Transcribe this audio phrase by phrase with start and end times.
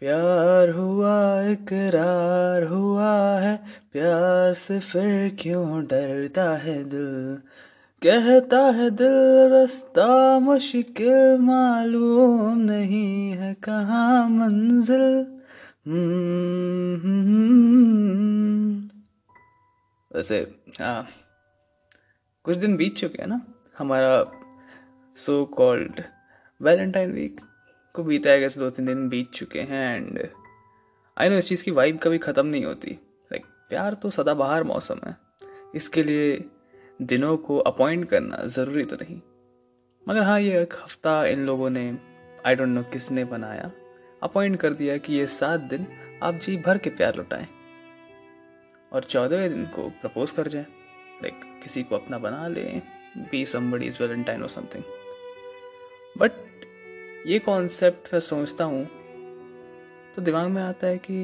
[0.00, 3.56] प्यार हुआ, इकरार हुआ है।
[3.92, 7.38] प्यार से फिर क्यों डरता है दिल?
[8.02, 15.26] कहता है दिल रास्ता मुश्किल, मालूम नहीं है कहाँ मंजिल।
[15.86, 17.18] हम्म।
[20.14, 20.40] वैसे
[20.80, 21.06] हाँ
[22.44, 23.40] कुछ दिन बीत चुके हैं ना,
[23.78, 24.24] हमारा
[25.16, 26.00] सो कॉल्ड
[26.62, 27.40] वैलेंटाइन वीक
[27.94, 30.28] को बीता है कैसे दो तीन दिन बीत चुके हैं एंड
[31.16, 35.00] आई नो इस चीज़ की वाइब कभी ख़त्म नहीं होती। लाइक प्यार तो सदाबहार मौसम
[35.06, 35.16] है।
[35.74, 36.44] इसके लिए
[37.02, 39.20] दिनों को अपॉइंट करना ज़रूरी तो नहीं।
[40.06, 41.86] मगर हाँ ये एक हफ़्ता इन लोगों ने
[42.46, 43.70] आई डोंट नो किसने बनाया।
[44.22, 45.86] अपॉइंट कर दिया कि ये सात दिन
[46.22, 47.46] आप जी भर के प्यार लुटाएँ।
[48.92, 50.66] और चौदहवें दिन को प्रपोज कर जाएँ।
[51.22, 52.82] लाइक किसी को अपना बना लें।
[53.30, 54.82] बी समबडी इज़ वैलेंटाइन और समथिंग
[56.18, 56.32] बट
[57.28, 58.84] ये कॉन्सेप्ट मैं सोचता हूँ
[60.14, 61.14] तो दिमाग में आता है कि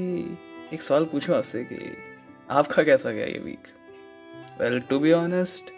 [0.73, 1.77] एक सवाल पूछूँ आपसे कि
[2.51, 3.69] आपका कैसा गया ये week
[4.61, 5.71] well to be honest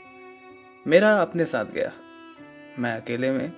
[0.86, 1.92] मेरा अपने साथ गया।
[2.78, 3.52] मैं अकेले में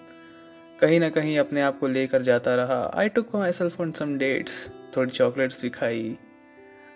[0.81, 4.71] कहीं ना कहीं अपने आप को लेकर जाता रहा। I took myself on some dates
[4.97, 6.17] थोड़ी चॉकलेट्स भी खाई।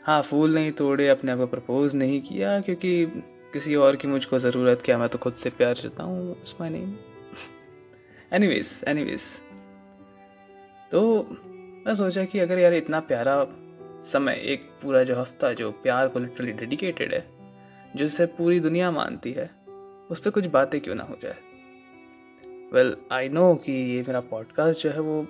[0.04, 3.06] हाँ फूल नहीं तोड़े, अपने आप को प्रपोज नहीं किया, क्योंकि
[3.52, 4.98] किसी और की मुझको ज़रूरत क्या?
[4.98, 6.94] मैं तो खुद से प्यार चाहता हूँ it's my name
[8.32, 9.22] anyways anyways
[10.92, 11.22] तो
[11.86, 13.46] मैं सोचा कि अगर यार इतना प्यारा
[14.04, 17.28] समय एक पूरा जो हफ़्ता जो प्यार को लिटरली डेडिकेटेड है
[17.96, 19.50] जिससे पूरी दुनिया मानती है
[20.10, 21.36] उस पर कुछ बातें क्यों ना हो जाए?
[22.72, 25.26] वेल आई नो कि ये मेरा पॉडकास्ट जो है वो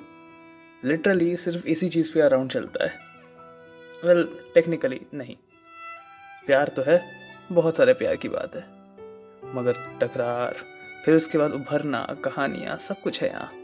[0.84, 2.92] लिटरली सिर्फ़ इसी चीज़ पे अराउंड चलता है।
[4.04, 5.36] वेल well, टेक्निकली नहीं।
[6.46, 7.02] प्यार तो है
[7.52, 8.64] बहुत सारे प्यार की बात है।
[9.54, 10.56] मगर टकरार
[11.04, 13.61] फिर उसके बाद उभरना कहानियाँ सब कुछ है यहाँ।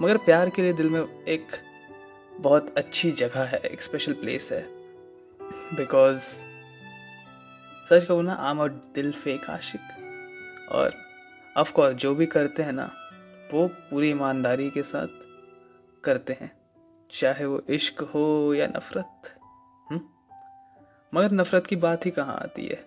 [0.00, 1.46] मगर प्यार के लिए दिल में एक
[2.40, 4.66] बहुत अच्छी जगह है, एक स्पेशल प्लेस है
[5.76, 6.18] बिकॉज़
[7.90, 9.80] सच कहूँ ना आम और दिल फेक आशिक
[10.72, 10.94] और
[11.56, 12.90] ऑफकोर्स जो भी करते हैं ना,
[13.52, 15.06] वो पूरी ईमानदारी के साथ
[16.04, 16.52] करते हैं
[17.10, 19.34] चाहे वो इश्क हो या नफरत?
[19.90, 20.00] हम्म?
[21.14, 22.84] मगर नफरत की बात ही कहाँ आती है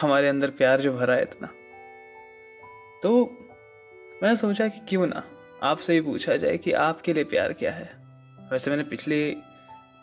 [0.00, 1.46] हमारे अंदर प्यार जो भरा है इतना
[3.02, 3.26] तो
[4.22, 5.22] मैंने सोचा कि क्यों ना
[5.64, 7.90] आपसे भी पूछा जाए कि आपके लिए प्यार क्या है?
[8.52, 9.36] वैसे मैंने पिछले,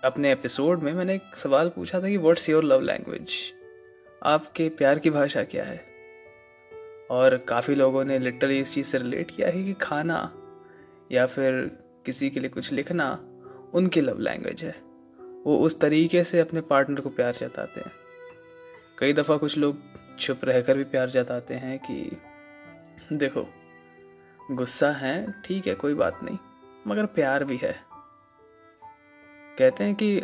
[0.04, 3.54] अपने एपिसोड में मैंने एक सवाल पूछा था कि व्हाट्स योर लव लैंग्वेज
[4.24, 5.86] आपके प्यार की भाषा क्या है?
[7.12, 10.34] और काफ़ी लोगों ने लिटरली इस चीज़ से रिलेट किया है कि खाना
[11.12, 13.20] या फिर किसी के लिए कुछ लिखना
[13.74, 14.76] उनकी लव लैंग्वेज है।
[15.46, 17.92] वो उस तरीके से अपने पार्टनर को प्यार जताते हैं।
[18.98, 19.78] कई दफ़ा कुछ लोग
[20.20, 22.18] चुप रहकर भी प्यार जताते हैं कि,
[23.14, 23.48] देखो
[24.52, 26.38] गुस्सा है, ठीक है, कोई बात नहीं,
[26.88, 27.76] मगर प्यार भी है।
[29.58, 30.16] कहते हैं कि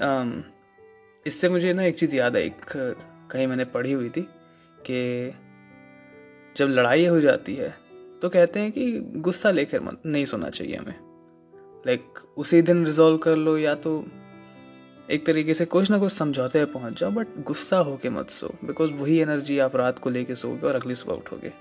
[1.25, 2.61] इससे मुझे ना एक चीज़ याद है, एक
[3.31, 4.21] कहीं मैंने पढ़ी हुई थी
[4.81, 5.33] कि
[6.55, 7.73] जब लड़ाई हो जाती है
[8.21, 10.95] तो कहते हैं कि गुस्सा लेकर मत, नहीं सोना चाहिए हमें।
[11.85, 14.05] लाइक उसी दिन रिजॉल्व कर लो, या तो
[15.09, 18.93] एक तरीके से कुछ ना कुछ समझौते पहुँच जाओ बट गुस्सा होके मत सो बिकॉज़
[18.93, 21.51] वही एनर्जी आप रात को लेके सोगे और अगली सुबह उठोगे।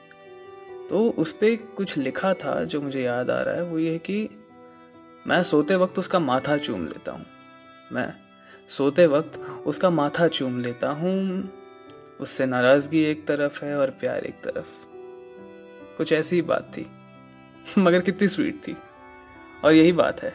[0.90, 4.30] तो उस पर कुछ लिखा था जो मुझे याद आ रहा है, वो ये कि
[5.26, 7.26] मैं सोते वक्त उसका माथा चूम लेता हूँ।
[7.92, 8.14] मैं
[8.68, 11.50] सोते वक्त उसका माथा चूम लेता हूँ।
[12.20, 14.66] उससे नाराज़गी एक तरफ़ है और प्यार एक तरफ़।
[15.96, 16.86] कुछ ऐसी ही बात थी,
[17.78, 18.76] मगर कितनी स्वीट थी।
[19.64, 20.34] और यही बात है,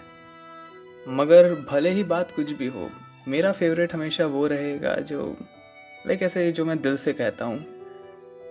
[1.07, 2.89] मगर भले ही बात कुछ भी हो,
[3.27, 5.37] मेरा फेवरेट हमेशा वो रहेगा जो
[6.07, 7.70] लाइक ऐसे जो मैं दिल से कहता हूँ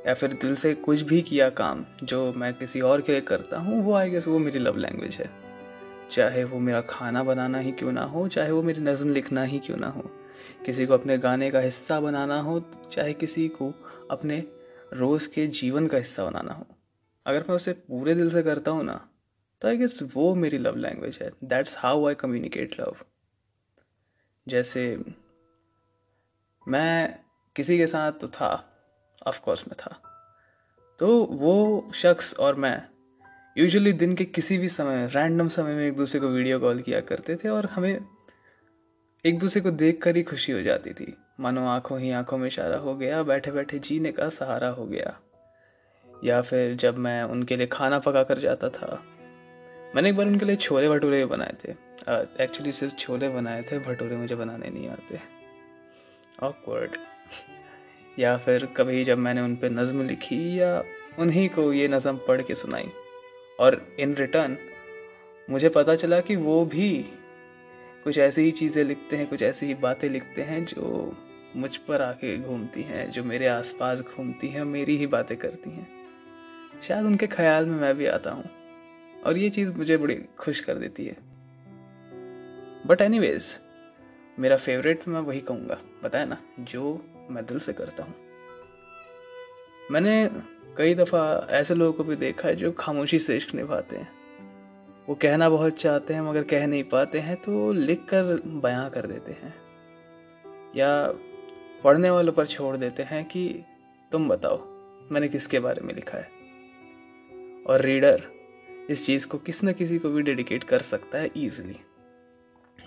[0.07, 3.59] या फिर दिल से कुछ भी किया काम, जो मैं किसी और के लिए करता
[3.59, 5.31] हूँ, वो आई गेस वो मेरी लव लैंग्वेज है।
[6.11, 9.59] चाहे वो मेरा खाना बनाना ही क्यों ना हो, चाहे वो मेरी नज़म लिखना ही
[9.59, 10.11] क्यों ना हो।
[10.67, 12.61] किसी को अपने गाने का हिस्सा बनाना हो,
[12.93, 13.73] चाहे किसी को
[14.11, 14.45] अपने
[14.95, 16.67] रोज़ के जीवन का हिस्सा बनाना हो।
[17.27, 19.01] अगर मैं उसे पूरे दिल से करता हूँ ना
[19.63, 22.97] तो आई गेस वो मेरी लव लैंग्वेज है। That's how I communicate love
[24.47, 24.85] जैसे
[26.67, 27.19] मैं
[27.57, 28.67] किसी के साथ तो था
[29.27, 30.03] ऑफकोर्स में था।
[30.99, 32.83] तो वो शख्स और मैं
[33.59, 37.01] यूजुअली दिन के किसी भी समय रैंडम समय में एक दूसरे को वीडियो कॉल किया
[37.01, 38.01] करते थे और हमें
[39.25, 42.47] एक दूसरे को देख कर ही खुशी हो जाती थी। मानो आँखों ही आँखों में
[42.47, 45.21] इशारा हो गया बैठे बैठे जीने का सहारा हो गया।
[46.25, 49.03] या फिर जब मैं उनके लिए खाना पका कर जाता था।
[49.95, 51.71] मैंने एक बार उनके लिए छोले भटूरे भी बनाए थे।
[52.45, 55.21] एक्चुअली सिर्फ़ छोले बनाए थे, भटूरे मुझे बनाने नहीं आते।
[56.43, 56.91] ऑकवर्ड
[58.21, 60.83] या फिर कभी जब मैंने उन पर नज़म लिखी या
[61.19, 62.91] उन्हीं को ये नज़म पढ़ के सुनाई।
[63.61, 64.57] और इन रिटर्न,
[65.51, 67.05] मुझे पता चला कि वो भी
[68.05, 71.17] कुछ ऐसी ही चीज़ें लिखते हैं, कुछ ऐसी ही बातें लिखते हैं जो
[71.57, 75.89] मुझ पर आके घूमती हैं, जो मेरे आसपास घूमती हैं, मेरी ही बातें करती हैं।
[76.83, 78.45] शायद उनके ख्याल में मैं भी आता हूँ,
[79.27, 81.17] और ये चीज़ मुझे बड़ी खुश कर देती है।
[82.87, 83.45] बट एनीवेज
[84.41, 86.37] मेरा फेवरेट मैं वही कहूँगा बताया ना?
[86.61, 88.15] जो मैं दिल से करता हूँ।
[89.91, 90.31] मैंने
[90.77, 94.13] कई दफ़ा ऐसे लोगों को भी देखा है जो खामोशी से इश्क निभाते हैं।
[95.09, 99.07] वो कहना बहुत चाहते हैं मगर कह नहीं पाते हैं तो लिख कर बयां कर
[99.07, 99.55] देते हैं।
[100.77, 101.13] या
[101.85, 103.65] पढ़ने वालों पर छोड़ देते हैं कि,
[104.13, 104.65] तुम बताओ,
[105.13, 106.29] मैंने किसके बारे में लिखा है?
[107.67, 108.23] और रीडर
[108.91, 111.77] इस चीज़ को किसी न किसी को भी डेडिकेट कर सकता है ईजिली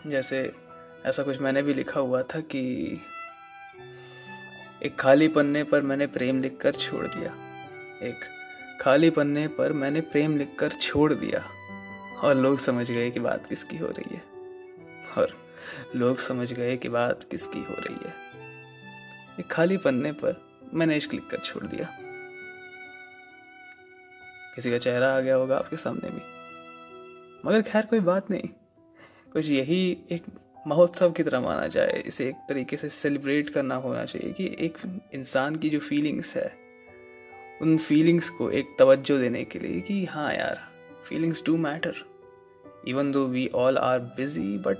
[0.08, 0.64] जैसे
[1.06, 2.94] ऐसा कुछ मैंने भी लिखा हुआ था कि
[4.84, 7.32] एक खाली पन्ने पर मैंने प्रेम लिखकर छोड़ दिया।
[8.08, 8.16] एक
[8.82, 11.50] खाली पन्ने पर मैंने प्रेम लिखकर छोड़ दिया।
[12.24, 14.22] और लोग समझ गए कि बात किसकी हो रही है।
[15.18, 15.38] और
[15.96, 18.14] लोग समझ गए कि बात किसकी हो रही है।
[19.40, 21.98] एक खाली पन्ने पर मैंने इश्क लिख कर छोड़ दिया।
[24.56, 26.22] किसी का चेहरा आ गया होगा आपके सामने भी।
[27.46, 28.50] मगर खैर कोई बात नहीं।
[29.34, 30.24] कुछ यही एक
[30.68, 34.78] महोत्सव की तरह माना जाए, इसे एक तरीके से सेलिब्रेट करना होना चाहिए कि एक
[35.14, 36.52] इंसान की जो फीलिंग्स है,
[37.62, 40.60] उन फीलिंग्स को एक तवज्जो देने के लिए कि हाँ यार
[41.10, 41.96] feelings do matter
[42.88, 44.78] even though we all are busy but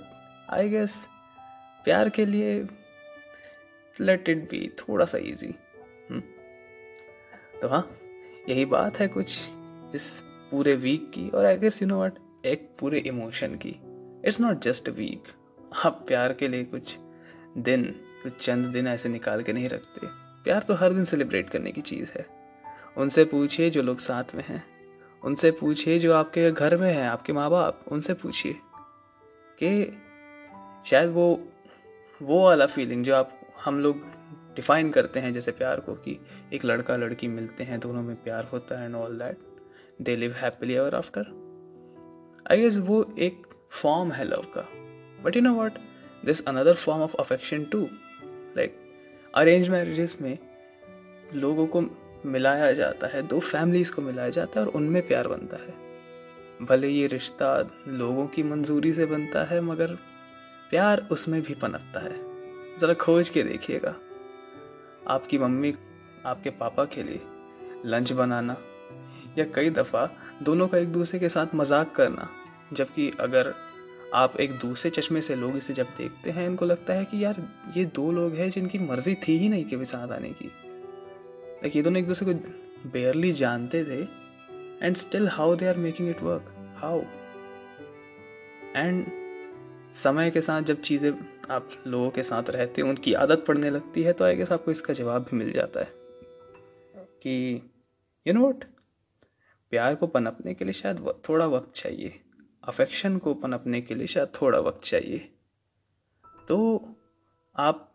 [0.54, 0.96] I guess
[1.86, 2.56] प्यार के लिए
[3.96, 5.54] लेट इट बी थोड़ा सा इजी
[6.10, 6.22] हम्म।
[7.62, 7.88] तो हाँ
[8.50, 9.38] यही बात है कुछ
[9.96, 10.10] इस
[10.52, 13.76] पूरे वीक की और I guess you know what एक पूरे इमोशन की.
[14.26, 15.28] इट्स नॉट जस्ट वीक
[15.86, 16.98] आप प्यार के लिए कुछ
[17.58, 17.84] दिन,
[18.24, 20.08] कुछ चंद दिन ऐसे निकाल के नहीं रखते।
[20.44, 22.26] प्यार तो हर दिन सेलिब्रेट करने की चीज़ है।
[22.98, 24.64] उनसे पूछिए जो लोग साथ में हैं।
[25.24, 28.56] उनसे पूछिए जो आपके घर में हैं, आपके माँ बाप उनसे पूछिए
[29.64, 29.98] कि
[30.86, 31.48] शायद वो
[32.22, 33.98] वो वाला फीलिंग जो आप, हम लोग
[34.56, 36.20] डिफाइन करते हैं जैसे प्यार को कि
[36.54, 39.38] एक लड़का लड़की मिलते हैं, दोनों में प्यार होता है and all that
[40.02, 41.26] they live happily ever after
[42.52, 44.83] I guess वो एक फॉर्म है लव का।
[45.24, 45.78] But you know what
[46.26, 47.82] this another form of affection to
[48.58, 48.80] like
[49.34, 50.38] arrange marriages में
[51.36, 51.82] लोगों को
[52.26, 56.88] मिलाया जाता है, दो फैमिलीज़ को मिलाया जाता है और उनमें प्यार बनता है। भले
[56.88, 59.96] ये रिश्ता लोगों की मंजूरी से बनता है, मगर
[60.70, 63.96] प्यार उसमें भी पनपता है। ज़रा खोज के देखिएगा।
[65.08, 65.74] आपकी मम्मी,
[66.26, 67.22] आपके पापा के लिए
[67.86, 68.56] लंच बनाना
[69.38, 70.10] या कई दफ़ा
[70.44, 72.30] दोनों का एक दूसरे के साथ मज़ाक करना,
[72.74, 73.54] जबकि अगर
[74.14, 77.42] आप एक दूसरे चश्मे से लोग इसे जब देखते हैं, इनको लगता है कि यार,
[77.78, 81.76] ये दो लोग हैं जिनकी मर्ज़ी थी ही नहीं कि वे साथ आने की। लाइक
[81.76, 84.02] ये दोनों एक दूसरे को बेयरली जानते थे
[84.86, 87.02] and still how they are making it work how
[88.76, 89.06] and
[89.94, 91.12] समय के साथ जब चीज़ें
[91.52, 94.72] आप लोगों के साथ रहते हैं, उनकी आदत पड़ने लगती है तो आई गेस आपको
[94.72, 95.92] इसका जवाब भी मिल जाता है
[97.22, 97.62] कि
[98.26, 98.64] यू नो वट
[99.72, 102.20] प्यार को पनपने के लिए शायद थोड़ा वक्त चाहिए।
[102.64, 105.30] अफेक्शन को पनपने के लिए शायद थोड़ा वक्त चाहिए।
[106.48, 106.58] तो
[107.56, 107.94] आप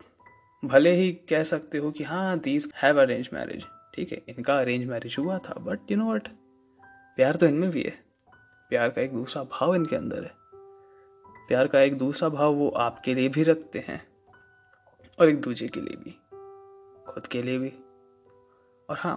[0.62, 4.84] भले ही कह सकते हो कि हाँ दीज हैव अरेंज मैरिज ठीक है, इनका अरेंज
[4.86, 6.28] मैरिज हुआ था बट यू नो वट
[7.18, 7.98] प्यार तो इनमें भी है।
[8.70, 10.32] प्यार का एक दूसरा भाव इनके अंदर है।
[11.48, 14.00] प्यार का एक दूसरा भाव वो आपके लिए भी रखते हैं,
[15.18, 16.10] और एक दूसरे के लिए भी,
[17.06, 17.72] खुद के लिए भी।
[18.88, 19.16] और हाँ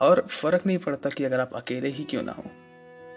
[0.00, 2.44] और फ़र्क नहीं पड़ता कि अगर आप अकेले ही क्यों ना हो।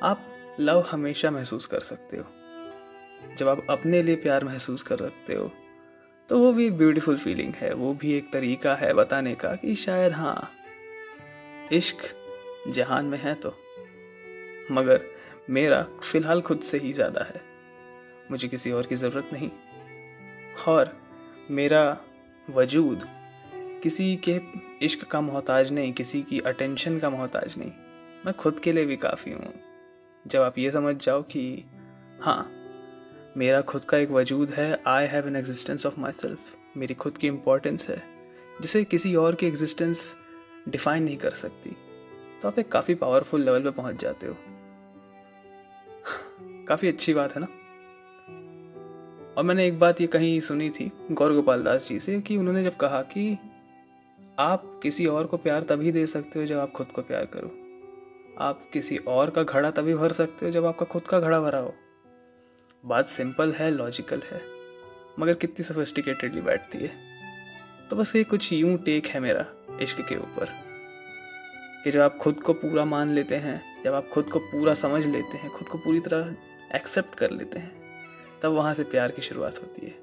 [0.04, 0.26] आप
[0.60, 2.26] लव हमेशा महसूस कर सकते हो।
[3.38, 5.52] जब आप अपने लिए प्यार महसूस कर सकते हो
[6.30, 9.76] तो वो भी एक ब्यूटीफुल फीलिंग है, वो भी एक तरीका है बताने का कि
[9.76, 10.52] शायद हाँ
[11.74, 11.98] इश्क
[12.70, 13.50] जहान में है तो।
[14.72, 15.06] मगर
[15.50, 17.42] मेरा फ़िलहाल खुद से ही ज़्यादा है,
[18.32, 19.50] मुझे किसी और की ज़रूरत नहीं।
[20.68, 20.92] और
[21.52, 21.98] मेरा
[22.48, 23.04] वजूद
[23.84, 24.40] किसी के
[24.86, 27.72] इश्क का मोहताज नहीं, किसी की अटेंशन का मोहताज नहीं।
[28.26, 29.54] मैं खुद के लिए भी काफ़ी हूँ।
[30.28, 31.64] जब आप ये समझ जाओ कि
[32.22, 32.52] हाँ
[33.38, 36.40] मेरा खुद का एक वजूद है I have an existence of myself
[36.78, 38.02] मेरी खुद की इम्पोर्टेंस है,
[38.62, 40.16] जिसे किसी और की एग्जिस्टेंस
[40.70, 41.76] डिफाइन नहीं कर सकती।
[42.42, 44.36] तो आप एक काफ़ी पावरफुल लेवल पे पहुँच जाते हो।
[46.68, 47.48] काफ़ी अच्छी बात है ना?
[49.38, 52.64] और मैंने एक बात ये कहीं सुनी थी, गौर गोपाल दास जी से, कि उन्होंने
[52.64, 53.38] जब कहा कि
[54.40, 57.67] आप किसी और को प्यार तभी दे सकते हो जब आप खुद को प्यार करो।
[58.40, 61.60] आप किसी और का घड़ा तभी भर सकते हो जब आपका खुद का घड़ा भरा
[61.60, 61.76] हो।
[62.86, 64.42] बात सिंपल है लॉजिकल है,
[65.20, 66.92] मगर कितनी सोफिस्टिकेटेडली बैठती है।
[67.90, 69.46] तो बस ये कुछ यूँ टेक है मेरा,
[69.82, 70.46] इश्क के ऊपर,
[71.84, 75.06] कि जब आप खुद को पूरा मान लेते हैं, जब आप खुद को पूरा समझ
[75.06, 76.36] लेते हैं, खुद को पूरी तरह
[76.76, 77.72] एक्सेप्ट कर लेते हैं,
[78.42, 79.96] तब वहाँ से प्यार की शुरुआत होती है।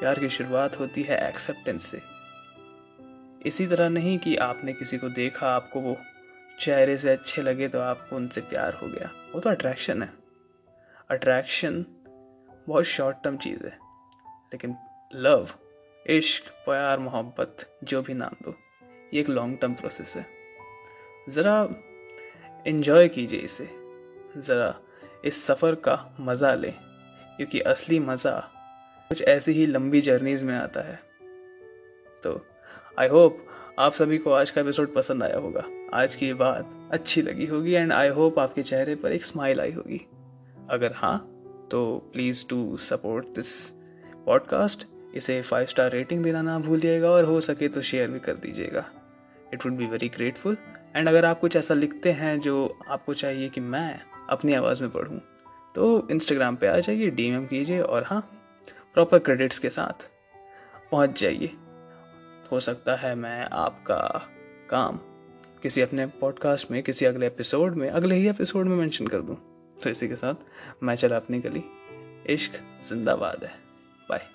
[0.00, 2.00] प्यार की शुरुआत होती है एक्सेप्टेंस से।
[3.46, 5.96] इसी तरह नहीं कि आपने किसी को देखा, आपको वो
[6.60, 10.12] चेहरे से अच्छे लगे तो आपको उनसे प्यार हो गया। वो तो अट्रैक्शन है।
[11.10, 11.86] अट्रैक्शन
[12.68, 13.78] बहुत शॉर्ट टर्म चीज़ है।
[14.26, 14.76] लेकिन
[15.14, 15.48] लव
[16.06, 18.54] इश्क, प्यार, मोहब्बत, जो भी नाम दो,
[19.14, 20.26] ये एक लॉन्ग टर्म प्रोसेस है।
[21.28, 21.68] ज़रा
[22.66, 23.68] इन्जॉय कीजिए इसे।
[24.40, 24.80] ज़रा
[25.24, 26.74] इस सफ़र का मज़ा लें।
[27.36, 28.50] क्योंकि असली मज़ा
[29.08, 31.00] कुछ ऐसी ही लंबी जर्नीज़ में आता है।
[32.22, 32.46] तो
[32.98, 33.46] आई होप
[33.78, 35.62] आप सभी को आज का एपिसोड पसंद आया होगा।
[35.94, 39.60] आज की ये बात अच्छी लगी होगी एंड आई होप आपके चेहरे पर एक स्माइल
[39.60, 40.06] आई होगी।
[40.70, 41.18] अगर हाँ
[41.70, 43.70] तो please to support this
[44.26, 48.34] podcast इसे फाइव स्टार रेटिंग देना ना भूलिएगा और हो सके तो शेयर भी कर
[48.34, 48.84] दीजिएगा।
[49.54, 50.56] It would be very grateful
[50.96, 54.00] and अगर आप कुछ ऐसा लिखते हैं जो आपको चाहिए कि मैं
[54.30, 55.20] अपनी आवाज़ में पढ़ूँ
[55.74, 58.20] तो इंस्टाग्राम पे आ जाइए डी कीजिए और हाँ
[58.94, 60.10] प्रॉपर क्रेडिट्स के साथ
[60.90, 61.52] पहुँच जाइए।
[62.52, 64.28] हो सकता है मैं आपका
[64.70, 64.96] काम
[65.62, 69.36] किसी अपने पॉडकास्ट में, किसी अगले एपिसोड में, अगले ही एपिसोड में मेंशन कर दूँ।
[69.84, 70.34] तो इसी के साथ
[70.82, 71.64] मैं चला अपनी गली।
[72.26, 72.52] इश्क
[72.88, 73.52] जिंदाबाद है।
[74.10, 74.26] बाय